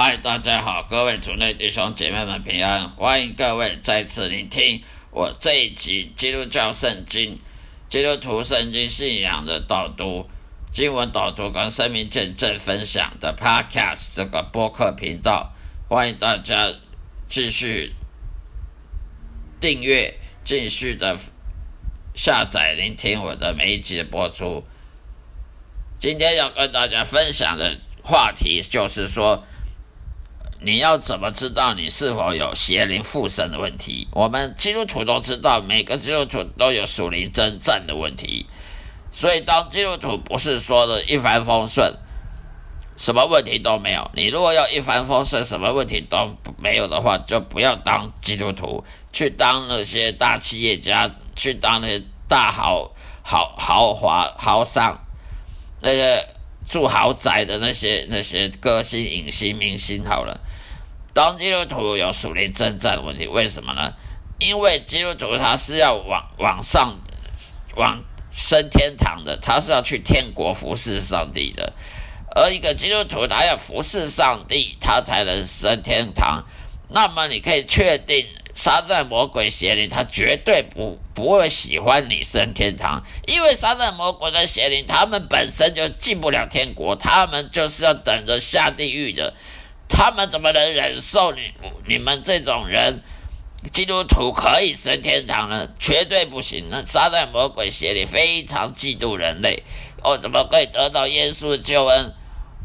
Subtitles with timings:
[0.00, 4.80] 嗨，大家好，各位主内弟兄姐妹们平安，欢迎各位再次聆听
[5.10, 7.40] 我这一集基督教圣经、
[7.88, 10.30] 基督徒圣经信仰的导读、
[10.70, 15.52] 经文导读跟生命见证分享的 Podcast 这个播客频道，
[15.88, 16.72] 欢迎大家
[17.26, 17.92] 继续
[19.58, 21.18] 订阅、继续的
[22.14, 24.62] 下载聆听我的每一集的播出。
[25.98, 29.44] 今天要跟大家分享的话题就是说。
[30.60, 34.08] 你要怎么知道你是否有邪灵附身的问题？
[34.12, 38.46] 我们基督徒都知道，每个基督徒都有属灵征战的问题。
[39.10, 41.94] 所以，当基督徒不是说的一帆风顺，
[42.96, 44.10] 什么问题都没有。
[44.14, 52.90] 你如果要一帆风顺，什么问题都没有的话，就不要当基督徒，去当那些大企业家，去当那些大豪
[53.22, 54.98] 豪豪华豪商，
[55.80, 56.26] 那些
[56.68, 60.04] 住豪宅的那些那些歌星、影星、明星。
[60.04, 60.40] 好了。
[61.14, 63.92] 当基督徒有属灵征战的问题，为什么呢？
[64.38, 66.96] 因为基督徒他是要往往上
[67.74, 71.72] 往升天堂的，他是要去天国服侍上帝的。
[72.36, 76.44] 而一个基督徒他要服侍上帝，他才能升天堂。
[76.88, 78.24] 那么你可以确定，
[78.58, 89.32] 撒旦魔鬼邪灵他绝对不不会喜欢你升天堂，因为撒旦魔鬼的邪灵他们本身就进不了天国，他们就是要等着下地狱的。
[89.88, 91.52] 他们怎么能忍受你
[91.86, 93.00] 你们这种人？
[93.72, 95.68] 基督徒可以升天堂呢？
[95.78, 96.66] 绝对不行！
[96.68, 99.62] 那撒旦魔鬼邪灵非常嫉妒人类，
[100.02, 102.12] 哦，怎么可以得到耶稣的救恩？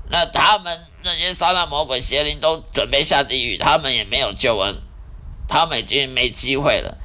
[0.09, 4.81] 那他们那些撒旦魔鬼邪灵都准备下地狱，他们也没有救恩，
[5.47, 6.97] 他们已经没机会了。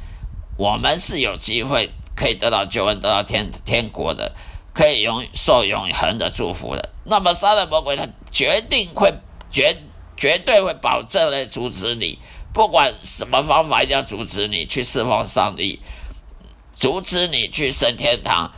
[0.57, 4.33] 我们是有机会可以得到救恩，得到天天国的，
[4.73, 6.91] 可以永受永恒的祝福的。
[7.05, 9.15] 那么撒旦魔鬼他决定会
[9.51, 9.77] 绝。
[10.21, 12.19] 绝对会保证来阻止你，
[12.53, 15.81] 不管什么方法，一定要阻止你去释放上帝，
[16.75, 18.51] 阻止你去升天堂，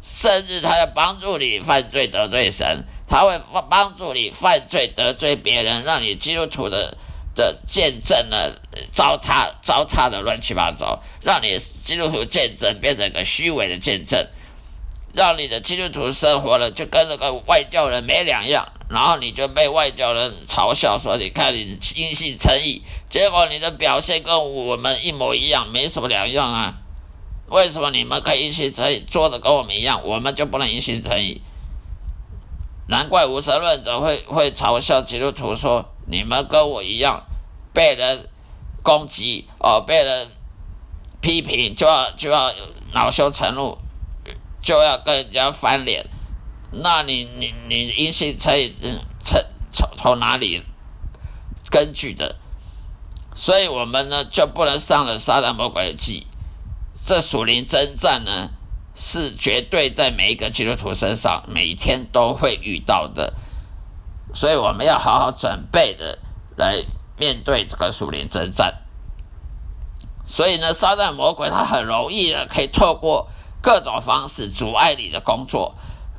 [0.00, 3.36] 甚至他要帮助你犯罪得罪神，他会
[3.68, 6.96] 帮助你犯罪得罪别人，让你基督徒的
[7.36, 8.50] 的见证呢
[8.90, 14.26] 糟蹋糟蹋的乱七八糟，让你基督徒见证变成一个虚伪的见证，
[15.12, 18.72] 让你的基督徒生活了就跟那个外教人没两样。
[18.88, 26.74] 然后你就被外教人嘲笑说：“你看你因信称义，结果你的表现跟我们一模一样，没什么两样啊！
[27.48, 31.42] 为什么你们可以因信诚意，做的跟我们一样，我们就不能因信诚意？
[32.88, 37.24] 难怪无神论者会会嘲笑基督徒说：你们跟我一样，
[37.72, 38.28] 被人
[38.82, 40.28] 攻击哦，被人
[41.20, 42.52] 批评，就要就要
[42.92, 43.76] 恼羞成怒，
[44.60, 46.06] 就要跟人家翻脸。”
[46.72, 48.72] 那你你你因信称义，
[49.24, 49.40] 从
[49.72, 50.62] 从从哪里
[51.70, 52.36] 根据的？
[53.34, 56.26] 所以我们呢就不能上了撒旦魔鬼的计。
[57.06, 58.50] 这属灵征战呢，
[58.94, 63.34] 是绝对在每一个基督徒身上每天都会遇到的。
[64.34, 66.18] 所以我们要好好准备的
[66.56, 66.82] 来
[67.18, 68.82] 面对这个属灵征战。
[70.26, 73.28] 所以呢，撒旦魔鬼他很容易的可以透过
[73.62, 75.74] 各种方式阻碍你的工作。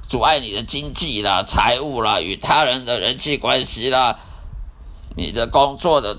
[0.10, 4.18] 阻碍你的经济啦、财务啦、与他人的人际关系啦、
[5.18, 6.16] 你的工作的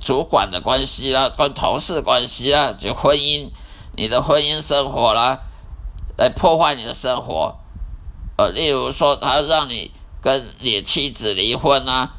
[0.00, 3.50] 主管的关系啦、跟同事关系啦、就婚姻、
[3.94, 5.40] 你的婚姻生活啦，
[6.16, 7.58] 来破坏你的生活。
[8.38, 9.90] 呃，例如说，他让你
[10.26, 12.16] 跟你妻子离婚啊，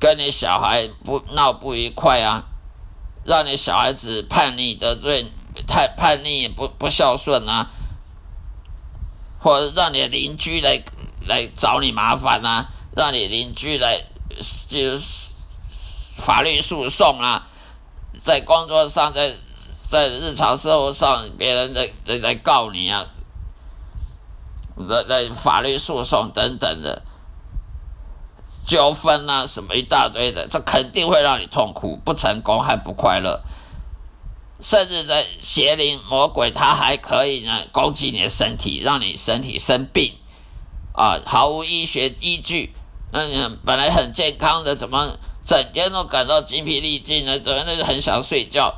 [0.00, 2.42] 跟你小孩不闹不愉快啊，
[3.22, 5.30] 让你小孩子叛逆得罪
[5.64, 7.70] 太叛逆不不孝顺啊。
[9.38, 10.82] 或者让你邻居来
[11.24, 12.66] 来找你麻烦啊，
[12.96, 14.04] 让你邻居来
[14.66, 15.30] 就是
[16.16, 17.46] 法律诉讼啊，
[18.20, 19.32] 在工作上，在
[19.88, 23.06] 在日常生活上，别人在来来告你啊，
[24.74, 27.04] 来来法律诉讼等等的
[28.70, 33.42] 纠纷啊，什么一大堆的，这肯定会让你痛苦，不成功还不快乐。
[34.60, 40.14] 甚至在邪灵魔鬼，他还可以呢攻击你的身体，让你身体生病
[40.92, 41.18] 啊！
[41.26, 42.72] 毫无医学依据，
[43.10, 47.40] 嗯，本来很健康的，怎么整天都感到精疲力尽呢？
[47.40, 48.72] 怎么都很想睡觉，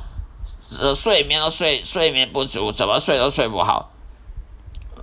[0.79, 3.91] 呃，睡眠都睡睡眠不足，怎么睡都睡不好，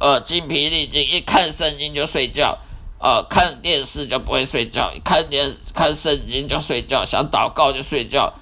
[0.01, 2.59] 呃，精疲力尽，一看圣经就睡觉，
[3.00, 8.35] 呃，看电视就不会睡觉，看电看圣经就睡觉，想祷告就睡觉。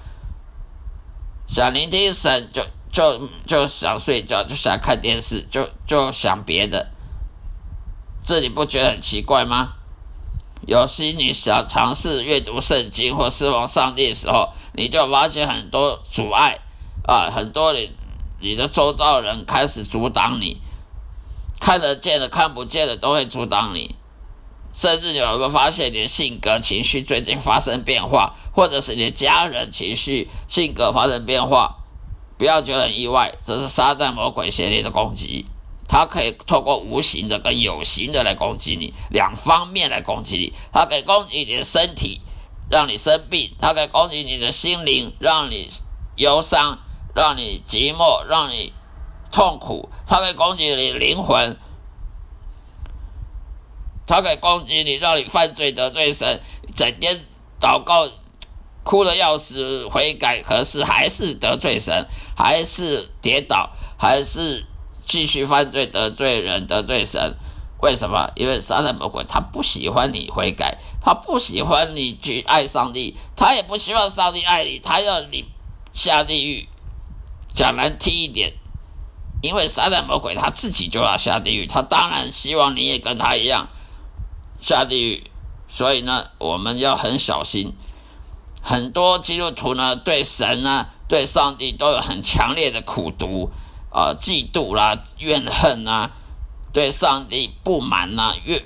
[1.47, 6.91] 想聆听神，就就就想睡觉，就想看电视，就就想别的，
[8.21, 9.73] 这你不觉得很奇怪吗？
[10.67, 16.59] 有时你想尝试阅读圣经或侍奉上帝的时候，你就发现很多阻碍
[17.07, 17.91] 啊，很多你
[18.41, 20.61] 你的周遭人开始阻挡你，
[21.61, 23.95] 看得见的、看不见的都会阻挡你，
[24.73, 31.75] 甚至有没有发现你的性格、情绪最近发生变化，或者是你的家人情绪、性格发生变化？
[32.37, 35.45] 不要觉得很意外，这是撒旦魔鬼邪灵的攻击。
[35.89, 40.53] 它可以透过无形的跟有形的来攻击你，两方面来攻击你。
[40.71, 42.21] 它可以攻击你的身体，
[42.69, 45.67] 让你生病；它可以攻击你的心灵，让你
[46.15, 46.77] 忧伤，
[47.15, 48.71] 让你寂寞，让你
[49.31, 49.89] 痛苦。
[50.05, 51.57] 它可以攻击你灵魂，
[54.09, 56.41] 他可以攻击你，让你犯罪得罪神，
[56.75, 57.17] 整天
[57.61, 58.09] 祷告
[58.83, 64.65] 哭的要死，悔改可是还是得罪神，还是跌倒，还是。
[65.01, 67.35] 继续犯罪得罪人得罪神，
[67.81, 68.29] 为什么？
[68.35, 75.45] 因为撒旦魔鬼他不喜欢你悔改，他不喜欢你去爱上帝，他也不希望上帝爱你，他要你
[75.93, 76.67] 下地狱。
[77.49, 78.53] 讲难听一点，
[79.41, 83.67] 因为撒旦魔鬼他自己就要下地狱，他当然希望你也跟他一样
[84.59, 85.23] 下地狱。
[85.67, 87.73] 所以呢，我们要很小心。
[88.61, 93.49] 很多基督徒呢，对神呢，对上帝都有很强烈的苦毒。
[93.91, 96.11] 啊，嫉妒啦，怨恨啊，
[96.71, 98.63] 对上帝不满呐，怨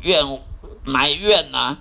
[0.00, 0.40] 怨
[0.84, 1.76] 埋怨呐，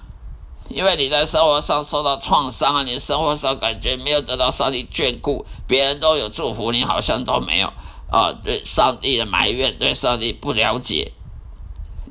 [0.68, 7.72] 因为你在生活上受到创伤啊，你生活上感觉没有得到上帝眷顾，别人都有祝福，你好像都没有
[8.12, 11.13] 啊，对上帝的埋怨，对上帝不了解，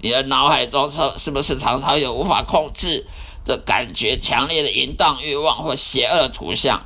[0.06, 3.04] 你的脑海中是是不是常常有无法控制
[3.44, 6.80] 的感觉，强烈的淫荡欲望或邪恶的图像？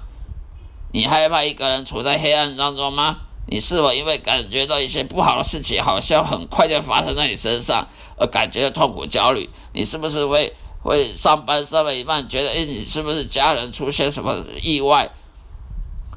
[0.91, 3.19] 你害怕一个人处在黑暗当中吗？
[3.47, 9.51] 你是否因为感觉到一些不好的事情，好像很快就发生在你身上，而感觉到痛苦、焦虑？
[9.75, 15.11] 你是不是会会上班上了一半，觉得哎，你是不是家人出现什么意外，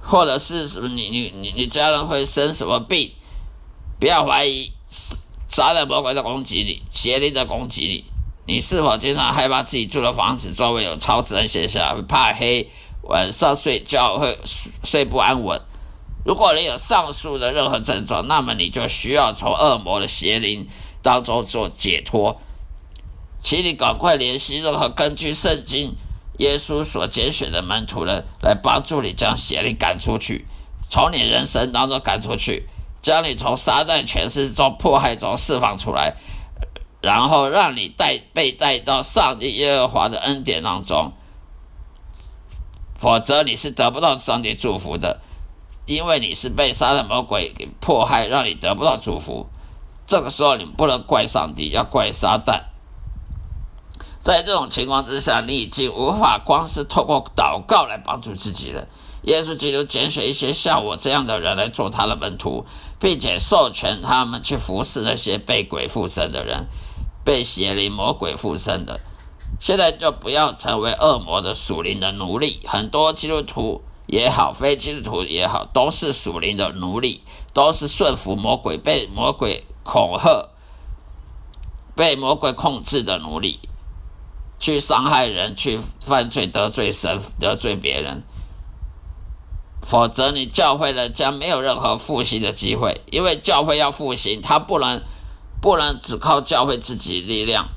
[0.01, 3.11] 或者是什么你你你你家人会生什么病？
[3.99, 4.71] 不要怀疑，
[5.53, 8.05] 撒旦魔鬼在攻击你，邪灵在攻击你。
[8.47, 12.03] 你是否经常害怕自己住的房子周围有超自然现象？
[12.07, 12.71] 怕黑，
[13.03, 14.35] 晚上睡觉会
[14.83, 15.61] 睡不安稳？
[16.25, 20.67] 如果你有上述的任何症状，那么你就需要从恶魔的邪灵
[21.03, 22.41] 当中做解脱。
[23.39, 25.95] 请你赶快联系任何根据圣经
[26.39, 30.47] 耶稣所拣选的门徒人，来帮助你将邪灵赶出去，
[30.89, 32.67] 从你人生当中赶出去，
[33.03, 36.15] 将你从撒旦权势中迫害中释放出来，
[37.01, 41.13] 然后让你带被带到上帝耶和华的恩典当中。
[42.95, 45.19] 否则你是得不到上帝祝福的。
[45.85, 49.47] 因为你是被杀的魔鬼给迫害，让你得不到祝福。
[50.05, 52.61] 这个时候你不能怪上帝，要怪撒旦。
[54.21, 58.87] 在这种情况之下，你已经无法光是透过祷告来帮助自己了。
[59.23, 62.65] 耶稣基督拣选一些像我这样的人来做他的门徒，
[62.99, 66.67] 并且授权他们去服侍那些被鬼附身的人，
[67.23, 68.99] 被邪灵魔鬼附身的。
[69.59, 72.59] 现在就不要成为恶魔的属灵的奴隶。
[72.65, 73.81] 很多基督徒。
[74.05, 80.49] 也好，非基督徒也好，都是属灵的奴隶，都是顺服魔鬼、被魔鬼恐吓、
[81.95, 83.59] 被魔鬼控制的奴隶，
[84.59, 88.23] 去伤害人、去犯罪、得罪神、得罪别人。
[89.85, 95.01] 否则，你教会了将没有任何复兴的机会，因为教会要复兴，他不能
[95.61, 97.69] 不能只靠教会自己力量。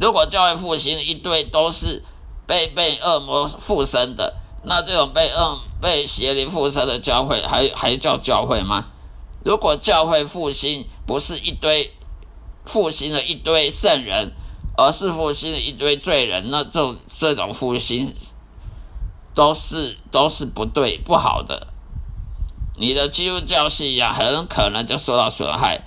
[0.00, 2.02] 如果教会复兴一堆都是
[2.46, 4.34] 被被恶魔附身的。
[4.64, 8.86] 那这种被恶被邪灵附身的教会，还还叫教会吗？
[9.44, 11.92] 如果教会复兴不是一堆
[12.64, 14.30] 复兴了一堆圣人，
[14.76, 18.14] 而是复兴了一堆罪人，那这种这种复兴
[19.34, 21.68] 都是都是不对不好的。
[22.76, 25.84] 你的基督教信仰很可能就受到损害，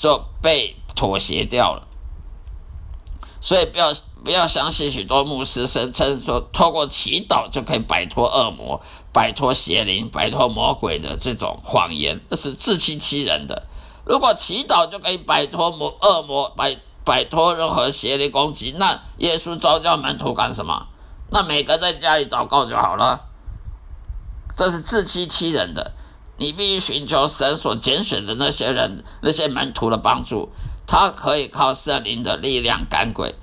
[0.00, 1.86] 就被妥协掉了。
[3.40, 3.92] 所以不要。
[4.24, 8.80] 不要相信许多牧师声称说，透过祈祷就可以摆脱恶魔、
[9.12, 13.64] 摆脱邪灵、摆脱魔鬼的这种谎言，这是自欺欺人的。
[14.06, 20.86] 如果祈祷就可以摆脱魔恶魔、摆摆脱任何邪灵攻击，那耶稣召叫门徒干什么？
[21.30, 23.26] 那每个在家里祷告就好了。
[24.56, 25.92] 这是自欺欺人的。
[26.36, 30.50] 你必须寻求神所拣选的那些人、那些门徒的帮助，
[30.86, 33.36] 他可以靠圣灵的力量赶鬼。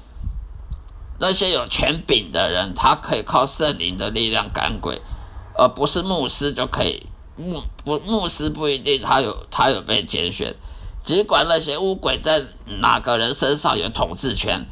[1.17, 5.01] 那些有权柄的人，他可以靠圣灵的力量赶鬼，
[5.57, 7.07] 而不是牧师就可以。
[7.37, 10.55] 牧不牧师不一定他有他有被拣选，
[11.01, 12.43] 尽管那些巫鬼在
[12.81, 14.65] 哪个人身上有统治权，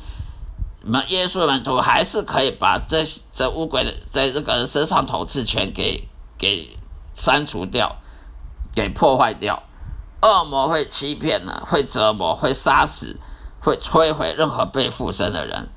[0.90, 6.76] 门耶稣门徒还是可以把这这乌鬼的在这个人身上统治权给给
[7.14, 7.98] 删除掉，
[8.74, 9.62] 给破坏掉。
[10.24, 13.20] 恶魔会欺骗呢，会折磨，会杀死，
[13.62, 15.70] 会摧毁任何被附身的人。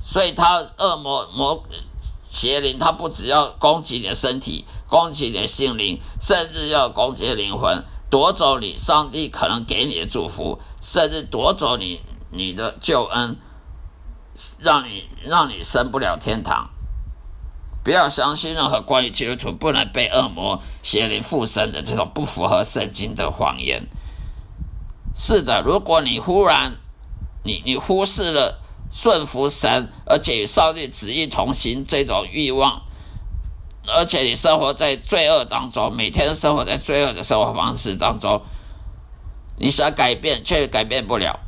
[0.00, 1.62] 所以，他恶魔魔
[2.28, 12.00] 邪灵，他不只要攻击你的身体，攻击你的心灵，甚至要攻击灵魂，夺走你上帝可能给你的祝福，甚至夺走你
[12.32, 13.36] 你的救恩，
[14.58, 16.70] 让你让你升不了天堂。
[17.84, 23.88] 不要相信任何关于基督徒不能被恶魔邪灵附身的这种不符合圣经的谎言。
[25.14, 26.72] 是的，如果你忽然
[27.44, 28.60] 你你忽视了
[28.90, 32.82] 顺服神，而且与上帝旨意同行这种欲望，
[33.88, 38.42] 而且你生活在罪恶当中，每天生活在罪恶的生活方式当中，
[39.56, 41.40] 你想改变却改变不了，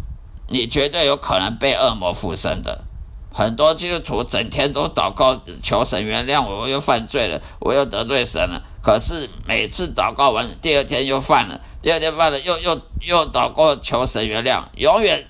[0.49, 2.85] 你绝对有可能被恶魔附身的。
[3.33, 8.63] 很多基督徒整天都祷告求神原谅我，我又犯罪了，我又得罪神了。
[8.81, 15.27] 可是每次祷告完，第二天又犯了，第二天犯了，又又又祷告求神原谅，永远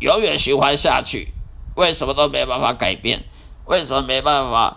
[0.00, 1.32] 永远循环下去。
[1.74, 3.24] 为什么都没办法改变？
[3.64, 4.76] 为什么没办法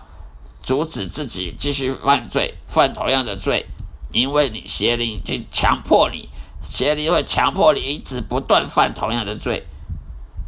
[0.61, 3.67] 阻止自己继续犯罪，犯同样的罪？
[4.11, 6.28] 因为你邪灵已经强迫你，
[6.69, 9.65] 邪灵会强迫你一直不断犯同样的罪。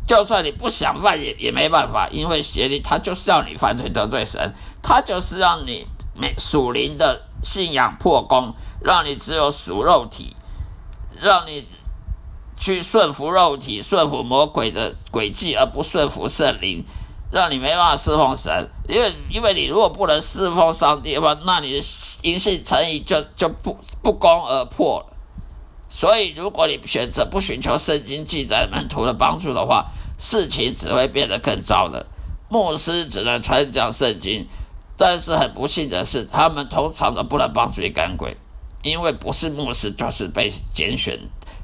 [0.08, 10.36] 就算你不想犯也也没办法，因为邪灵他就是要你犯罪得罪神，他就是让你没属灵的信仰破功，让你只有属肉体，
[11.22, 11.66] 让你
[12.58, 16.84] 去顺服肉体、顺服魔鬼的诡计，而不顺服圣灵，
[17.32, 18.70] 让你没办法侍奉神。
[18.88, 21.86] 因为因为你如果不能侍奉上帝的话，那你的
[22.22, 25.11] 因信诚意就就不不攻而破了。
[25.94, 32.08] 所以，如果你选择不寻求圣经记载门徒的帮助的话，事情只会变得更糟的。
[32.48, 34.48] 牧师只能传讲圣经，
[34.96, 38.38] 但是很不幸的是，他们通常都不能帮助赶鬼，
[38.84, 41.20] 因为不是牧师就是被拣选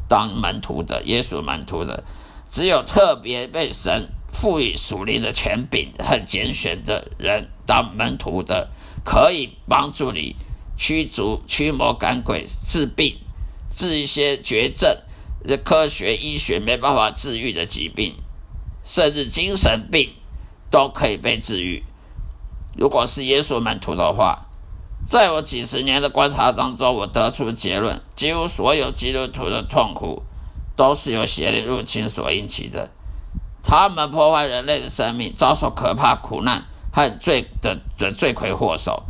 [0.09, 2.03] 当门徒的耶稣门徒的，
[2.49, 8.69] 只有特别被神赋予属灵的权柄和拣选的人当门徒的，
[9.05, 10.35] 可以帮助你
[10.75, 13.17] 驱逐驱魔赶鬼治病。
[13.77, 14.97] 治一些绝症，
[15.47, 18.15] 这科学医学没办法治愈的疾病，
[18.83, 20.15] 甚至精神病
[20.71, 21.83] 都可以被治愈。
[22.75, 24.47] 如果是耶稣门徒的话，
[25.05, 30.23] 在我几十年的观察当中，我得出结论：几乎所有基督徒的痛苦
[30.75, 32.89] 都是由邪灵入侵所引起的。
[33.61, 39.03] 他们破坏人类的生命，遭受可怕苦难和罪的的罪魁祸首。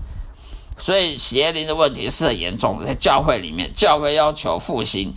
[0.79, 5.11] 所以邪灵的问题是很严重的，在教会里面，教会要求复兴，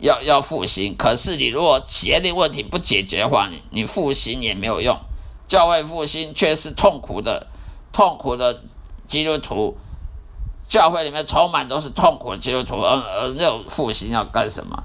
[0.00, 0.96] 要要复兴。
[0.96, 4.98] 可是你如果邪灵问题不解决的话，你你复兴也没有用。
[5.46, 7.46] 教会复兴却是痛苦的，
[7.92, 8.60] 痛苦的
[9.06, 9.76] 基督徒，
[10.66, 14.82] 教会里面充满都是痛苦的基督徒，而而那种复兴要干什么？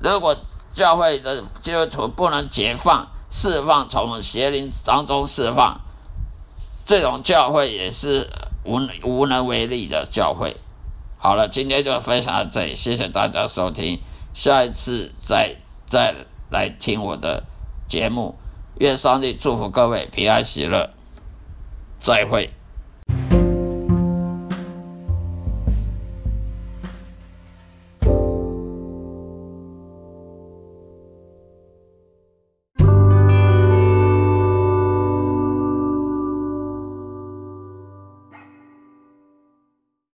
[0.00, 0.36] 如果
[0.72, 5.80] 教会的基督徒不能解放、释放，从邪灵当中释放，
[6.84, 8.28] 这种教会也是。
[8.64, 10.56] 无无能为力的教会。
[11.16, 14.00] 好了，今天就分享到这里，谢谢大家收听，
[14.34, 16.14] 下一次再再
[16.50, 17.44] 来听我的
[17.86, 18.36] 节目。
[18.78, 20.90] 愿上帝祝福各位平安喜乐，
[21.98, 22.57] 再会。